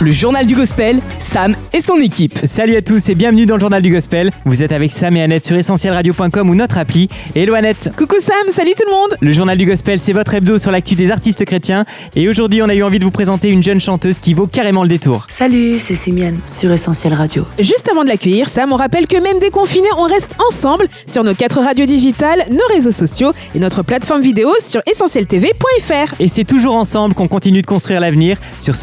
[0.00, 2.38] Le journal du gospel, Sam et son équipe.
[2.44, 4.30] Salut à tous et bienvenue dans le journal du gospel.
[4.44, 7.08] Vous êtes avec Sam et Annette sur essentielradio.com ou notre appli.
[7.34, 7.90] Hello Annette.
[7.96, 10.94] Coucou Sam, salut tout le monde Le journal du gospel, c'est votre hebdo sur l'actu
[10.94, 11.84] des artistes chrétiens.
[12.14, 14.84] Et aujourd'hui, on a eu envie de vous présenter une jeune chanteuse qui vaut carrément
[14.84, 15.26] le détour.
[15.30, 17.44] Salut, c'est Simiane sur Essentiel Radio.
[17.58, 21.34] Juste avant de l'accueillir, Sam, on rappelle que même déconfinés, on reste ensemble sur nos
[21.34, 26.14] quatre radios digitales, nos réseaux sociaux et notre plateforme vidéo sur essentieltv.fr.
[26.20, 28.76] Et c'est toujours ensemble qu'on continue de construire l'avenir sur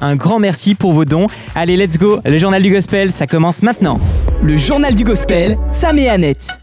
[0.00, 1.26] Un grand merci pour vos dons.
[1.54, 2.20] Allez, let's go.
[2.24, 4.00] Le journal du gospel, ça commence maintenant.
[4.42, 6.60] Le journal du gospel, Sam et Annette.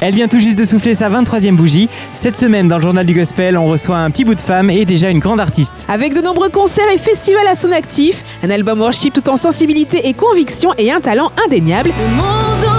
[0.00, 1.88] Elle vient tout juste de souffler sa 23e bougie.
[2.12, 4.84] Cette semaine, dans le journal du gospel, on reçoit un petit bout de femme et
[4.84, 5.86] déjà une grande artiste.
[5.88, 10.08] Avec de nombreux concerts et festivals à son actif, un album worship tout en sensibilité
[10.08, 12.73] et conviction et un talent indéniable, Le monde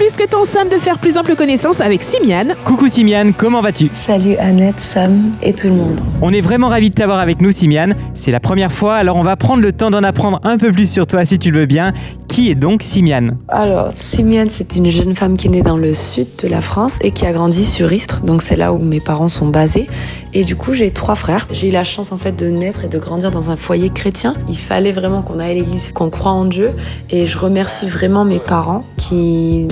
[0.00, 2.54] plus que temps Sam de faire plus ample connaissance avec Simiane.
[2.64, 3.90] Coucou Simiane, comment vas-tu?
[3.92, 6.00] Salut Annette, Sam et tout le monde.
[6.22, 7.94] On est vraiment ravis de t'avoir avec nous, Simiane.
[8.14, 10.90] C'est la première fois, alors on va prendre le temps d'en apprendre un peu plus
[10.90, 11.92] sur toi si tu le veux bien.
[12.28, 13.36] Qui est donc Simiane?
[13.48, 16.98] Alors, Simiane, c'est une jeune femme qui est née dans le sud de la France
[17.02, 19.88] et qui a grandi sur Istres, donc c'est là où mes parents sont basés.
[20.32, 21.48] Et du coup, j'ai trois frères.
[21.50, 24.36] J'ai eu la chance en fait de naître et de grandir dans un foyer chrétien.
[24.48, 26.70] Il fallait vraiment qu'on aille à l'église, qu'on croit en Dieu.
[27.10, 29.66] Et je remercie vraiment mes parents qui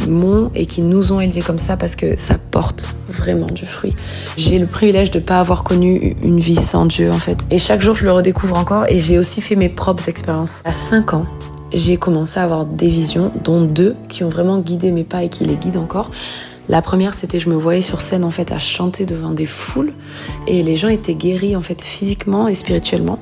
[0.55, 3.95] et qui nous ont élevés comme ça parce que ça porte vraiment du fruit.
[4.37, 7.39] J'ai le privilège de pas avoir connu une vie sans Dieu en fait.
[7.51, 10.63] Et chaque jour, je le redécouvre encore et j'ai aussi fait mes propres expériences.
[10.65, 11.27] À 5 ans,
[11.73, 15.29] j'ai commencé à avoir des visions, dont deux qui ont vraiment guidé mes pas et
[15.29, 16.11] qui les guident encore.
[16.69, 19.95] La première, c'était je me voyais sur scène en fait à chanter devant des foules
[20.47, 23.19] et les gens étaient guéris en fait physiquement et spirituellement.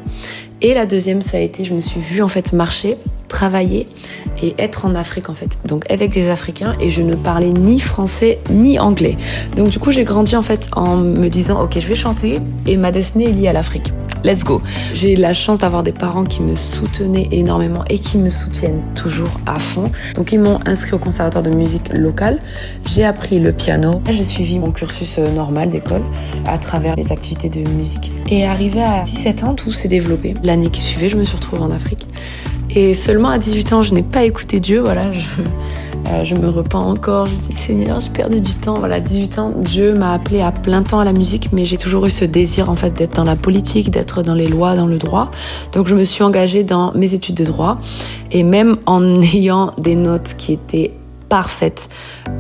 [0.62, 2.97] Et la deuxième, ça a été je me suis vue en fait marcher,
[3.28, 3.86] travailler
[4.42, 5.58] et être en Afrique en fait.
[5.66, 9.17] Donc avec des Africains et je ne parlais ni français ni anglais.
[9.56, 12.77] Donc du coup, j'ai grandi en fait en me disant OK, je vais chanter et
[12.77, 13.92] ma destinée est liée à l'Afrique.
[14.24, 14.61] Let's go.
[14.92, 19.40] J'ai la chance d'avoir des parents qui me soutenaient énormément et qui me soutiennent toujours
[19.46, 19.92] à fond.
[20.17, 22.40] Donc ils m'ont inscrit au conservatoire de musique local.
[22.86, 24.02] J'ai appris le piano.
[24.11, 26.02] J'ai suivi mon cursus euh, normal d'école
[26.45, 28.11] à travers les activités de musique.
[28.28, 30.34] Et arrivé à 17 ans, tout s'est développé.
[30.42, 32.06] L'année qui suivait, je me suis retrouvée en Afrique.
[32.77, 34.81] Et seulement à 18 ans, je n'ai pas écouté Dieu.
[34.81, 35.20] Voilà, je,
[36.09, 37.25] euh, je me repens encore.
[37.25, 38.75] Je dis Seigneur, j'ai perdu du temps.
[38.75, 42.05] Voilà, 18 ans, Dieu m'a appelé à plein temps à la musique, mais j'ai toujours
[42.05, 44.98] eu ce désir en fait d'être dans la politique, d'être dans les lois, dans le
[44.98, 45.31] droit.
[45.73, 47.79] Donc je me suis engagée dans mes études de droit
[48.31, 50.93] et même en ayant des notes qui étaient
[51.31, 51.89] parfaites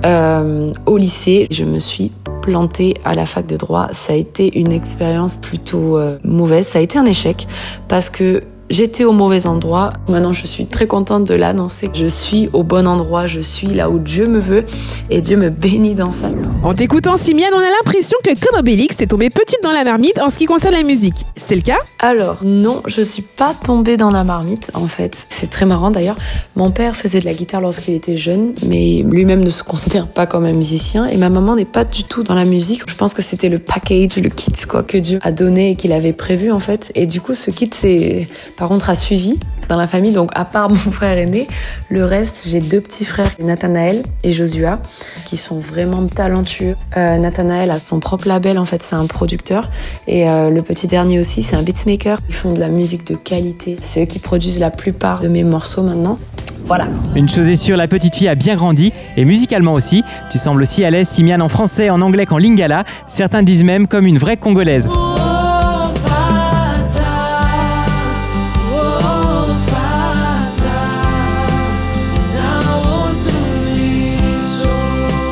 [0.04, 3.88] euh, au lycée, je me suis plantée à la fac de droit.
[3.92, 6.66] Ça a été une expérience plutôt euh, mauvaise.
[6.66, 7.46] Ça a été un échec
[7.88, 9.92] parce que J'étais au mauvais endroit.
[10.08, 11.88] Maintenant, je suis très contente de l'annoncer.
[11.94, 13.26] Je suis au bon endroit.
[13.26, 14.64] Je suis là où Dieu me veut
[15.08, 16.30] et Dieu me bénit dans ça.
[16.64, 20.20] En t'écoutant Simiane, on a l'impression que comme Obélix, t'es tombée petite dans la marmite
[20.20, 21.26] en ce qui concerne la musique.
[21.36, 21.78] C'est le cas?
[22.00, 25.16] Alors, non, je suis pas tombée dans la marmite, en fait.
[25.30, 26.16] C'est très marrant d'ailleurs.
[26.56, 30.26] Mon père faisait de la guitare lorsqu'il était jeune, mais lui-même ne se considère pas
[30.26, 31.06] comme un musicien.
[31.06, 32.82] Et ma maman n'est pas du tout dans la musique.
[32.88, 35.92] Je pense que c'était le package, le kit, quoi, que Dieu a donné et qu'il
[35.92, 36.90] avait prévu, en fait.
[36.96, 38.26] Et du coup, ce kit, c'est,
[38.56, 40.12] par contre, a suivi dans la famille.
[40.12, 41.46] Donc, à part mon frère aîné,
[41.88, 44.80] le reste, j'ai deux petits frères, Nathanaël et Josua,
[45.26, 46.74] qui sont vraiment talentueux.
[46.96, 49.70] Euh, Nathanaël a son propre label, en fait, c'est un producteur.
[50.06, 52.18] Et euh, le petit dernier aussi, c'est un beatmaker.
[52.28, 53.76] Ils font de la musique de qualité.
[53.80, 56.18] C'est eux qui produisent la plupart de mes morceaux maintenant.
[56.64, 56.88] Voilà.
[57.14, 60.02] Une chose est sûre, la petite fille a bien grandi, et musicalement aussi.
[60.30, 62.82] Tu sembles aussi à l'aise, Simiane, en français, en anglais qu'en lingala.
[63.06, 64.88] Certains disent même comme une vraie congolaise.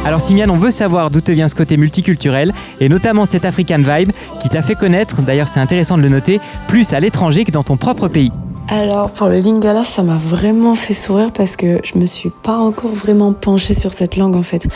[0.05, 3.79] Alors Simiane, on veut savoir d'où te vient ce côté multiculturel, et notamment cette African
[3.79, 7.51] vibe qui t'a fait connaître, d'ailleurs c'est intéressant de le noter, plus à l'étranger que
[7.51, 8.31] dans ton propre pays.
[8.69, 12.57] Alors pour le lingala, ça m'a vraiment fait sourire parce que je me suis pas
[12.57, 14.67] encore vraiment penchée sur cette langue en fait.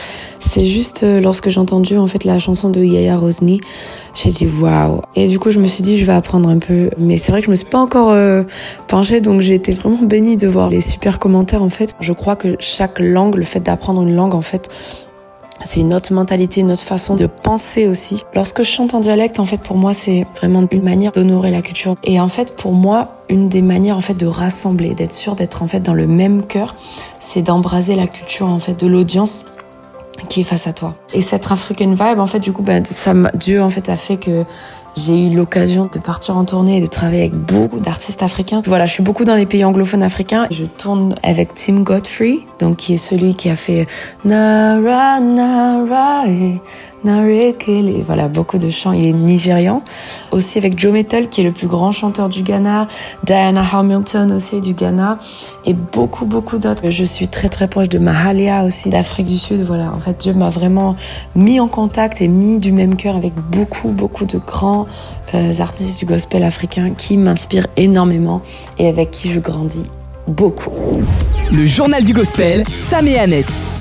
[0.40, 3.60] C'est juste euh, lorsque j'ai entendu en fait la chanson de Yaya Rosny,
[4.14, 5.00] j'ai dit waouh.
[5.14, 7.40] Et du coup je me suis dit je vais apprendre un peu, mais c'est vrai
[7.40, 8.42] que je me suis pas encore euh,
[8.88, 11.94] penchée donc j'ai été vraiment bénie de voir les super commentaires en fait.
[12.00, 14.68] Je crois que chaque langue, le fait d'apprendre une langue en fait,
[15.64, 18.24] c'est une autre mentalité, une autre façon de penser aussi.
[18.34, 21.62] Lorsque je chante en dialecte, en fait, pour moi, c'est vraiment une manière d'honorer la
[21.62, 21.96] culture.
[22.04, 25.62] Et en fait, pour moi, une des manières, en fait, de rassembler, d'être sûr d'être,
[25.62, 26.74] en fait, dans le même cœur,
[27.18, 29.44] c'est d'embraser la culture, en fait, de l'audience
[30.28, 30.94] qui est face à toi.
[31.12, 32.82] Et cette African vibe, en fait, du coup, ben,
[33.34, 34.44] Dieu, en fait, a fait que
[34.96, 38.62] J'ai eu l'occasion de partir en tournée et de travailler avec beaucoup d'artistes africains.
[38.66, 40.46] Voilà, je suis beaucoup dans les pays anglophones africains.
[40.50, 43.86] Je tourne avec Tim Godfrey, donc qui est celui qui a fait
[44.24, 46.60] Nara Nara et
[47.04, 48.02] Narekele.
[48.02, 48.92] Voilà, beaucoup de chants.
[48.92, 49.82] Il est nigérian.
[50.32, 52.88] Aussi avec Joe Metal, qui est le plus grand chanteur du Ghana.
[53.24, 55.18] Diana Hamilton aussi du Ghana.
[55.64, 56.90] Et beaucoup, beaucoup d'autres.
[56.90, 59.62] Je suis très, très proche de Mahalia aussi d'Afrique du Sud.
[59.62, 60.96] Voilà, en fait, Dieu m'a vraiment
[61.34, 64.86] mis en contact et mis du même cœur avec beaucoup, beaucoup de grands
[65.34, 68.40] euh, artistes du gospel africain qui m'inspirent énormément
[68.78, 69.86] et avec qui je grandis
[70.26, 70.72] beaucoup.
[71.52, 73.77] Le journal du gospel, Sam et Annette.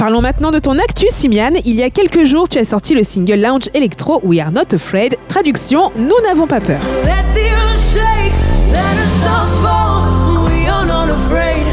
[0.00, 1.58] Parlons maintenant de ton actu, Simiane.
[1.66, 4.74] Il y a quelques jours, tu as sorti le single Lounge Electro We Are Not
[4.74, 5.18] Afraid.
[5.28, 6.80] Traduction Nous n'avons pas peur.
[7.04, 8.32] Let the earth shake,
[8.72, 10.48] let the stars fall.
[10.48, 11.66] We are not afraid.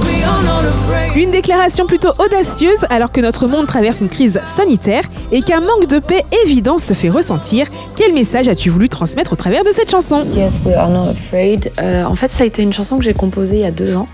[0.00, 1.22] We are not afraid.
[1.22, 5.86] Une déclaration plutôt audacieuse alors que notre monde traverse une crise sanitaire et qu'un manque
[5.86, 7.66] de paix évident se fait ressentir.
[7.96, 10.24] Quel message as-tu voulu transmettre au travers de cette chanson?
[10.34, 11.70] Yes, we are not afraid.
[11.78, 13.94] Euh, en fait, ça a été une chanson que j'ai composée il y a deux
[13.94, 14.08] ans.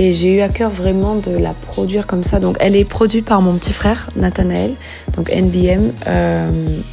[0.00, 2.38] Et j'ai eu à cœur vraiment de la produire comme ça.
[2.38, 4.74] Donc, elle est produite par mon petit frère, Nathanaël,
[5.16, 5.92] donc NBM.
[6.06, 6.50] Euh,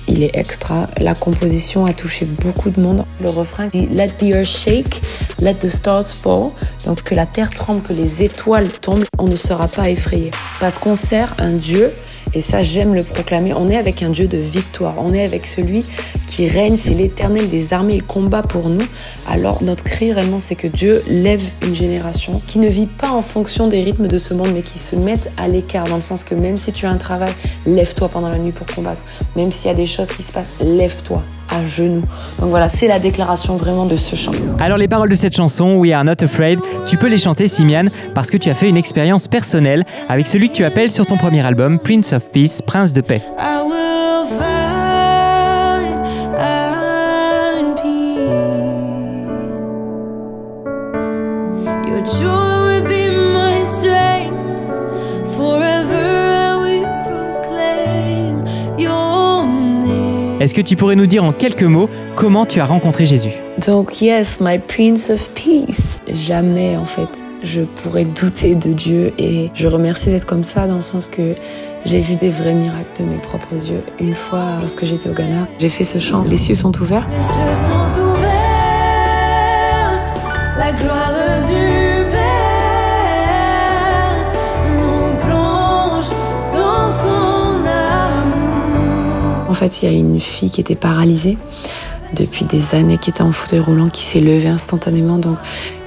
[0.07, 0.89] il est extra.
[0.97, 3.05] La composition a touché beaucoup de monde.
[3.21, 5.01] Le refrain dit Let the earth shake,
[5.39, 6.49] let the stars fall.
[6.87, 10.31] Donc, que la terre tremble, que les étoiles tombent, on ne sera pas effrayé.
[10.59, 11.91] Parce qu'on sert un Dieu
[12.35, 13.53] et ça, j'aime le proclamer.
[13.53, 14.95] On est avec un Dieu de victoire.
[14.99, 15.85] On est avec celui
[16.27, 16.75] qui règne.
[16.75, 17.95] C'est l'éternel des armées.
[17.95, 18.85] Il combat pour nous.
[19.25, 23.21] Alors, notre cri réellement, c'est que Dieu lève une génération qui ne vit pas en
[23.21, 25.85] fonction des rythmes de ce monde, mais qui se met à l'écart.
[25.85, 27.31] Dans le sens que même si tu as un travail,
[27.65, 29.01] lève-toi pendant la nuit pour combattre.
[29.37, 32.03] Même s'il y a des choses qui se passent, lève-toi à genoux.
[32.39, 34.31] Donc voilà, c'est la déclaration vraiment de ce chant.
[34.59, 37.85] Alors les paroles de cette chanson, We Are Not Afraid, tu peux les chanter Simian
[38.13, 41.17] parce que tu as fait une expérience personnelle avec celui que tu appelles sur ton
[41.17, 43.21] premier album Prince of Peace, Prince de paix.
[43.37, 43.94] I will
[60.45, 63.31] Est-ce que tu pourrais nous dire en quelques mots comment tu as rencontré Jésus?
[63.65, 65.97] Donc yes, my Prince of Peace.
[66.07, 70.75] Jamais en fait je pourrais douter de Dieu et je remercie d'être comme ça dans
[70.75, 71.33] le sens que
[71.83, 73.81] j'ai vu des vrais miracles de mes propres yeux.
[73.99, 77.07] Une fois, lorsque j'étais au Ghana, j'ai fait ce chant Les cieux sont ouverts.
[77.09, 78.29] Les cieux sont ouverts,
[80.59, 81.94] la gloire du Père
[89.55, 91.37] fait, il y a une fille qui était paralysée
[92.13, 95.17] depuis des années, qui était en fauteuil roulant, qui s'est levée instantanément.
[95.17, 95.37] Donc,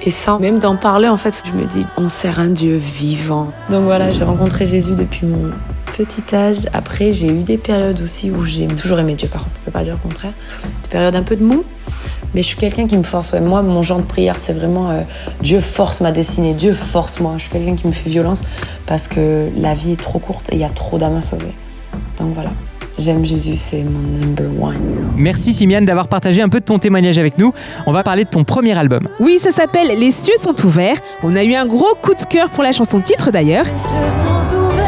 [0.03, 3.49] et sans même d'en parler, en fait, je me dis, on sert un Dieu vivant.
[3.71, 5.53] Donc voilà, j'ai rencontré Jésus depuis mon
[5.97, 6.67] petit âge.
[6.73, 9.71] Après, j'ai eu des périodes aussi où j'ai toujours aimé Dieu, par contre, je peux
[9.71, 10.35] pas dire le contraire.
[10.83, 11.65] Des périodes un peu de mou.
[12.35, 13.33] Mais je suis quelqu'un qui me force.
[13.35, 15.01] Moi, mon genre de prière, c'est vraiment euh,
[15.43, 17.35] Dieu force ma destinée, Dieu force moi.
[17.37, 18.43] Je suis quelqu'un qui me fait violence
[18.87, 21.55] parce que la vie est trop courte et il y a trop d'âmes à sauver.
[22.19, 22.51] Donc voilà,
[22.99, 24.77] j'aime Jésus, c'est mon number one.
[25.17, 27.53] Merci Simian d'avoir partagé un peu de ton témoignage avec nous.
[27.87, 29.09] On va parler de ton premier album.
[29.21, 30.99] Oui, ça s'appelle Les cieux sont ouverts.
[31.23, 33.65] On a eu un gros coup de cœur pour la chanson titre d'ailleurs.
[33.65, 34.85] Les cieux sont ouverts,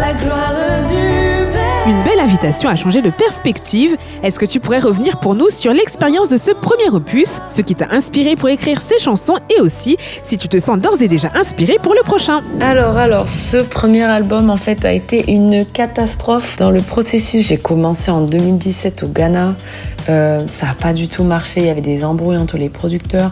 [0.00, 1.23] la gloire du.
[1.86, 3.98] Une belle invitation à changer de perspective.
[4.22, 7.74] Est-ce que tu pourrais revenir pour nous sur l'expérience de ce premier opus, ce qui
[7.74, 11.30] t'a inspiré pour écrire ces chansons et aussi si tu te sens d'ores et déjà
[11.34, 12.40] inspiré pour le prochain?
[12.62, 17.48] Alors, alors, ce premier album, en fait, a été une catastrophe dans le processus.
[17.48, 19.54] J'ai commencé en 2017 au Ghana.
[20.08, 21.60] Euh, ça n'a pas du tout marché.
[21.60, 23.30] Il y avait des embrouilles entre les producteurs.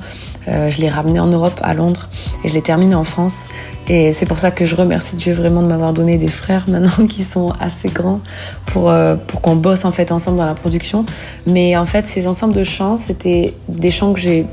[0.48, 2.08] Euh, je l'ai ramené en Europe, à Londres,
[2.44, 3.44] et je l'ai terminé en France.
[3.88, 7.06] Et c'est pour ça que je remercie Dieu vraiment de m'avoir donné des frères maintenant
[7.06, 8.20] qui sont assez grands
[8.66, 11.04] pour, euh, pour qu'on bosse en fait ensemble dans la production.
[11.46, 14.46] Mais en fait, ces ensembles de chants, c'était des chants que j'ai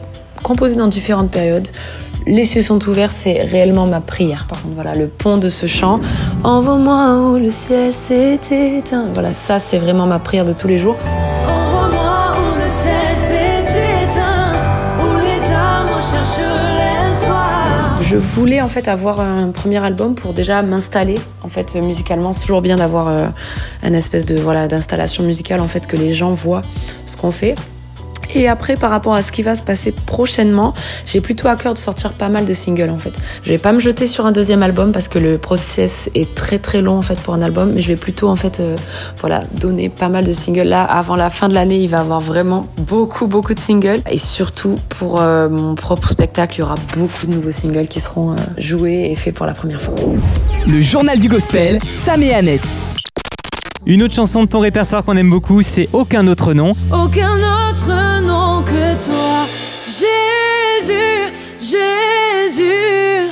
[0.44, 1.68] composés dans différentes périodes.
[2.28, 4.46] Les cieux sont ouverts, c'est réellement ma prière.
[4.48, 6.00] Par contre, voilà, le pont de ce chant.
[6.44, 8.40] Envoie-moi où le ciel s'est
[8.78, 9.06] éteint.
[9.14, 10.98] Voilà, ça, c'est vraiment ma prière de tous les jours.
[18.10, 22.34] Je voulais en fait avoir un premier album pour déjà m'installer en fait musicalement.
[22.34, 23.28] C'est toujours bien d'avoir euh,
[23.84, 26.64] un espèce de voilà d'installation musicale en fait que les gens voient
[27.06, 27.54] ce qu'on fait.
[28.34, 30.74] Et après, par rapport à ce qui va se passer prochainement,
[31.06, 33.14] j'ai plutôt à cœur de sortir pas mal de singles en fait.
[33.44, 36.60] Je vais pas me jeter sur un deuxième album parce que le process est très
[36.60, 38.76] très long en fait pour un album, mais je vais plutôt en fait euh,
[39.20, 40.68] voilà donner pas mal de singles.
[40.68, 44.02] Là, avant la fin de l'année, il va y avoir vraiment beaucoup beaucoup de singles
[44.10, 48.00] et surtout pour euh, mon propre spectacle, il y aura beaucoup de nouveaux singles qui
[48.00, 49.96] seront euh, joués et faits pour la première fois.
[50.68, 52.99] Le journal du gospel, Sam et Annette.
[53.86, 56.76] Une autre chanson de ton répertoire qu'on aime beaucoup, c'est Aucun autre nom.
[56.92, 59.46] Aucun autre nom que toi,
[59.86, 62.64] Jésus, Jésus.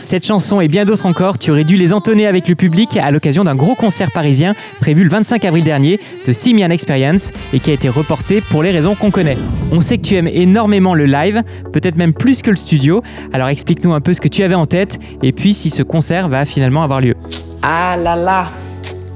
[0.02, 3.12] Cette chanson et bien d'autres encore, tu aurais dû les entonner avec le public à
[3.12, 7.72] l'occasion d'un gros concert parisien prévu le 25 avril dernier de Simian Experience et qui
[7.72, 9.38] a été reporté pour les raisons qu'on connaît.
[9.74, 13.50] On sait que tu aimes énormément le live, peut-être même plus que le studio, alors
[13.50, 16.46] explique-nous un peu ce que tu avais en tête et puis si ce concert va
[16.46, 17.16] finalement avoir lieu.
[17.62, 18.50] Ah là là,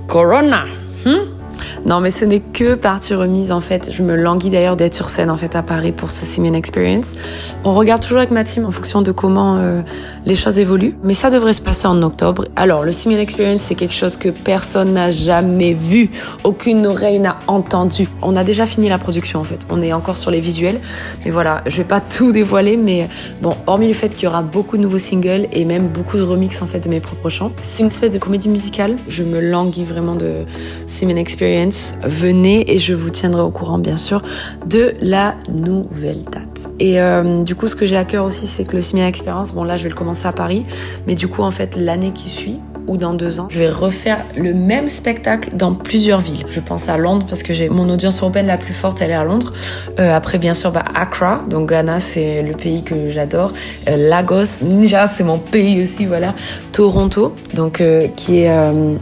[0.07, 0.65] Corona.
[1.03, 1.40] Hmm
[1.85, 3.91] non, mais ce n'est que partie remise en fait.
[3.91, 7.15] Je me languis d'ailleurs d'être sur scène en fait à Paris pour ce Simeon Experience.
[7.63, 9.81] On regarde toujours avec ma team en fonction de comment euh,
[10.25, 12.45] les choses évoluent, mais ça devrait se passer en octobre.
[12.55, 16.11] Alors, le Simeon Experience, c'est quelque chose que personne n'a jamais vu,
[16.43, 18.07] aucune oreille n'a entendu.
[18.21, 19.65] On a déjà fini la production en fait.
[19.71, 20.79] On est encore sur les visuels,
[21.25, 23.09] mais voilà, je vais pas tout dévoiler, mais
[23.41, 26.23] bon, hormis le fait qu'il y aura beaucoup de nouveaux singles et même beaucoup de
[26.23, 28.97] remix en fait de mes propres chants, c'est une espèce de comédie musicale.
[29.07, 30.45] Je me languis vraiment de
[30.85, 31.70] Simeon Experience.
[32.03, 34.21] Venez et je vous tiendrai au courant bien sûr
[34.65, 36.69] de la nouvelle date.
[36.79, 39.53] Et euh, du coup, ce que j'ai à cœur aussi, c'est que le Simeon Experience,
[39.53, 40.65] bon là, je vais le commencer à Paris,
[41.07, 44.17] mais du coup, en fait, l'année qui suit ou dans deux ans, je vais refaire
[44.37, 46.45] le même spectacle dans plusieurs villes.
[46.49, 49.15] Je pense à Londres parce que j'ai mon audience européenne la plus forte, elle est
[49.15, 49.53] à Londres.
[49.99, 53.53] Euh, après, bien sûr, bah, Accra, donc Ghana, c'est le pays que j'adore.
[53.87, 56.33] Euh, Lagos, Ninja, c'est mon pays aussi, voilà.
[56.71, 58.51] Toronto, donc euh, qui est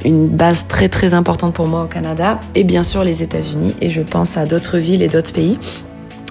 [0.05, 3.75] une base très très importante pour moi au Canada, et bien sûr les États-Unis.
[3.81, 5.57] Et je pense à d'autres villes et d'autres pays.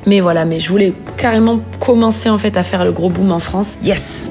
[0.07, 3.40] Mais voilà, mais je voulais carrément commencer en fait à faire le gros boom en
[3.40, 3.78] France.
[3.85, 4.31] Yes.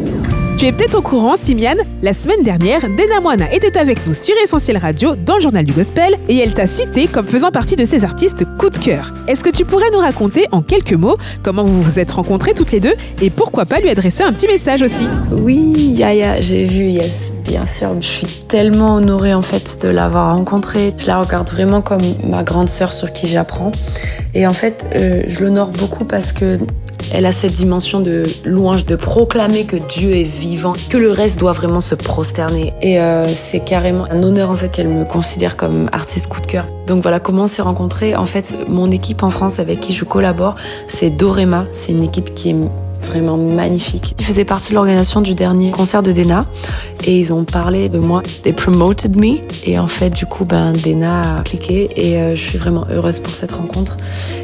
[0.57, 4.33] Tu es peut-être au courant, Simian, la semaine dernière, Dena Moana était avec nous sur
[4.43, 7.85] Essentiel Radio dans le journal du gospel et elle t'a cité comme faisant partie de
[7.85, 9.13] ses artistes coup de cœur.
[9.27, 12.71] Est-ce que tu pourrais nous raconter en quelques mots comment vous vous êtes rencontrés toutes
[12.71, 15.07] les deux et pourquoi pas lui adresser un petit message aussi?
[15.31, 17.33] Oui, Yaya, j'ai vu, yes.
[17.45, 20.91] Bien sûr, je suis tellement honorée en fait de l'avoir rencontrée.
[20.97, 23.73] Je la regarde vraiment comme ma grande sœur sur qui j'apprends.
[24.33, 26.57] Et en fait, euh, je l'honore beaucoup parce que
[27.12, 31.39] elle a cette dimension de louange, de proclamer que Dieu est vivant, que le reste
[31.39, 32.74] doit vraiment se prosterner.
[32.82, 36.48] Et euh, c'est carrément un honneur en fait qu'elle me considère comme artiste coup de
[36.48, 36.66] cœur.
[36.86, 38.16] Donc voilà comment on s'est rencontrés.
[38.16, 40.56] En fait, mon équipe en France avec qui je collabore,
[40.88, 41.66] c'est Dorema.
[41.72, 42.56] C'est une équipe qui est
[43.07, 44.13] vraiment magnifique.
[44.19, 46.45] Ils faisaient partie de l'organisation du dernier concert de Dena
[47.03, 48.21] et ils ont parlé de moi.
[48.43, 52.41] They promoted me et en fait du coup ben Dena a cliqué et euh, je
[52.41, 53.97] suis vraiment heureuse pour cette rencontre.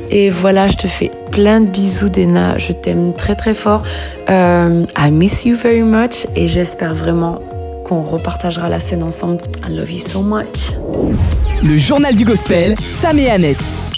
[0.10, 3.84] Et voilà, je te fais plein de bisous Dena, je t'aime très très fort.
[4.30, 7.42] Euh, I miss you very much et j'espère vraiment
[7.84, 9.44] qu'on repartagera la scène ensemble.
[9.68, 10.72] I love you so much.
[11.64, 13.93] Le journal du gospel, Sam et Annette.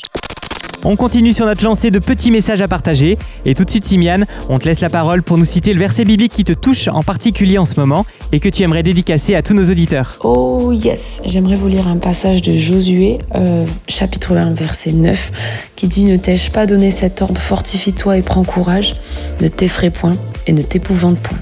[0.87, 3.17] On continue sur notre lancée de petits messages à partager.
[3.43, 6.05] Et tout de suite, Simian, on te laisse la parole pour nous citer le verset
[6.05, 9.41] biblique qui te touche en particulier en ce moment et que tu aimerais dédicacer à
[9.41, 10.19] tous nos auditeurs.
[10.23, 15.87] Oh yes, j'aimerais vous lire un passage de Josué, euh, chapitre 1, verset 9, qui
[15.87, 18.95] dit Ne t'ai-je pas donné cet ordre Fortifie-toi et prends courage,
[19.41, 20.13] ne t'effraie point
[20.45, 21.39] et ne t'épouvante point,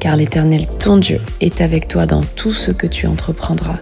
[0.00, 3.78] car l'Éternel, ton Dieu, est avec toi dans tout ce que tu entreprendras.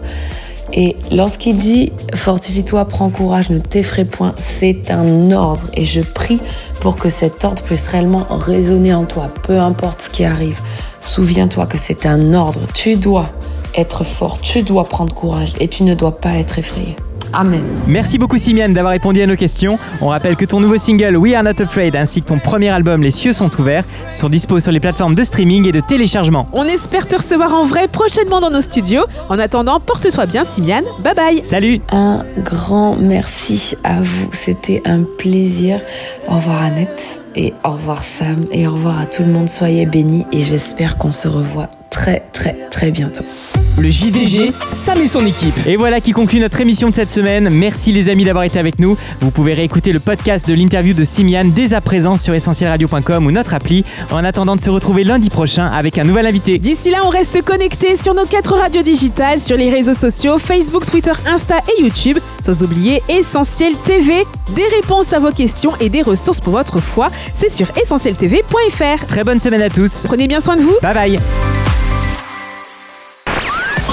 [0.73, 5.67] Et lorsqu'il dit fortifie-toi, prends courage, ne t'effraie point, c'est un ordre.
[5.75, 6.41] Et je prie
[6.81, 10.61] pour que cet ordre puisse réellement résonner en toi, peu importe ce qui arrive.
[11.01, 12.61] Souviens-toi que c'est un ordre.
[12.75, 13.31] Tu dois
[13.77, 16.97] être fort, tu dois prendre courage et tu ne dois pas être effrayé.
[17.33, 17.63] Amen.
[17.87, 19.79] Merci beaucoup Simian d'avoir répondu à nos questions.
[20.01, 23.03] On rappelle que ton nouveau single We Are Not Afraid ainsi que ton premier album
[23.03, 26.49] Les cieux sont ouverts sont dispo sur les plateformes de streaming et de téléchargement.
[26.53, 29.05] On espère te recevoir en vrai prochainement dans nos studios.
[29.29, 30.83] En attendant, porte-toi bien, Simian.
[31.03, 31.41] Bye bye.
[31.45, 34.29] Salut Un grand merci à vous.
[34.33, 35.81] C'était un plaisir.
[36.29, 39.49] Au revoir Annette et au revoir Sam et au revoir à tout le monde.
[39.49, 41.69] Soyez bénis et j'espère qu'on se revoit
[42.01, 43.23] très très très bientôt.
[43.79, 45.55] Le JDG, Sam et son équipe.
[45.67, 47.51] Et voilà qui conclut notre émission de cette semaine.
[47.51, 48.97] Merci les amis d'avoir été avec nous.
[49.21, 53.31] Vous pouvez réécouter le podcast de l'interview de Simian dès à présent sur essentielradio.com ou
[53.31, 56.59] notre appli en attendant de se retrouver lundi prochain avec un nouvel invité.
[56.59, 60.87] D'ici là, on reste connecté sur nos quatre radios digitales, sur les réseaux sociaux, Facebook,
[60.87, 64.15] Twitter, Insta et YouTube, sans oublier Essentiel TV.
[64.57, 69.07] Des réponses à vos questions et des ressources pour votre foi, c'est sur essentieltv.fr.
[69.07, 70.05] Très bonne semaine à tous.
[70.07, 70.77] Prenez bien soin de vous.
[70.83, 71.60] Bye bye